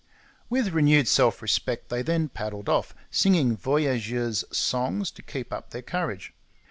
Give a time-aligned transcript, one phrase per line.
[0.49, 5.83] With renewed self respect they then paddled off, singing voyageurs' songs to keep up their
[5.83, 6.33] courage.